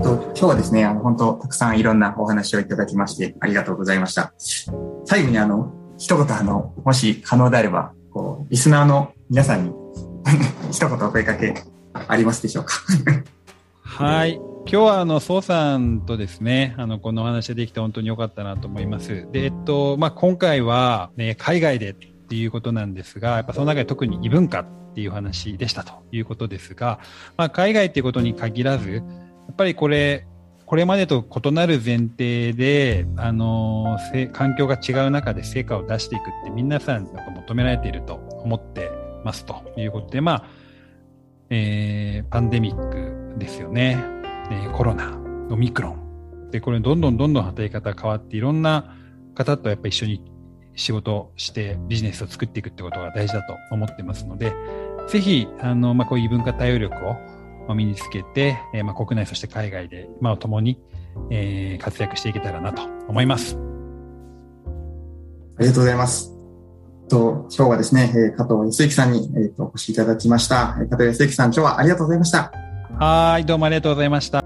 [0.00, 4.32] と今日はですね、あの本当たくさんいろんなお話をいただきましてありがとうございました。
[5.04, 9.72] 最後にあの一言あのもし可能であればこうリスナーの皆さんに
[10.70, 11.54] 一言お声かけ
[11.92, 12.74] ありますでしょうか？
[13.82, 14.34] はい。
[14.68, 19.28] 今日はあの、宋さんとですね、あの、この話できて本当に良かったなと思います。
[19.30, 26.98] で、えっと、まあ、今回はね、海外でっていうことなんですが、やっぱその中で特に異文化っていう話でしたということですが、
[27.36, 29.04] まあ、海外っていうことに限らず、
[29.50, 30.26] っぱりこれ、
[30.66, 33.98] これまでと異なる前提で、あの、
[34.32, 38.90] 環境が違う中で成果を出していくって皆さんやっぱ求められていると思って
[39.24, 40.44] ますということで、まあ、
[41.50, 42.88] えー、パンデミッ
[43.34, 44.04] クですよね。
[44.50, 45.16] えー、コロナ、
[45.50, 46.50] オミクロン。
[46.50, 48.96] で、これどんどんどんどん働き方変わっていろんな
[49.34, 50.20] 方とやっぱ一緒に
[50.74, 54.52] 仕事してビジネスを作っていくってことが大事だと思ってますので、
[55.08, 57.16] ぜひ、あの、まあ、こういう異文化対応力を
[57.74, 60.80] 身につけて、えー、まあ、国内そして海外で今を共に、
[61.30, 63.58] えー、活躍していけたらなと思います。
[65.58, 66.32] ありがとうございます。
[67.08, 70.76] と今日はですね、えー、加藤康之さんに、えー、とお越しいただきました。
[70.90, 72.52] 加藤康之さん、今日はありがとうございました。
[72.98, 74.45] はい、どうもありがとうございました。